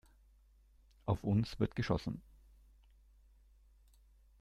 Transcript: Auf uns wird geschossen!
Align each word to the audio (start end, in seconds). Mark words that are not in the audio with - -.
Auf 1.05 1.23
uns 1.23 1.59
wird 1.59 1.75
geschossen! 1.75 2.23